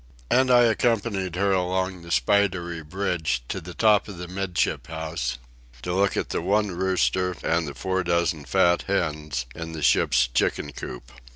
And 0.31 0.49
I 0.49 0.61
accompanied 0.63 1.35
her 1.35 1.51
along 1.51 2.01
the 2.01 2.09
spidery 2.09 2.81
bridge 2.81 3.43
to 3.49 3.61
the 3.61 3.75
top 3.75 4.07
of 4.07 4.17
the 4.17 4.27
'midship 4.27 4.87
house, 4.87 5.37
to 5.83 5.93
look 5.93 6.17
at 6.17 6.29
the 6.29 6.41
one 6.41 6.71
rooster 6.71 7.35
and 7.43 7.67
the 7.67 7.75
four 7.75 8.03
dozen 8.03 8.45
fat 8.45 8.85
hens 8.87 9.45
in 9.53 9.73
the 9.73 9.83
ship's 9.83 10.27
chicken 10.33 10.71
coop. 10.73 11.11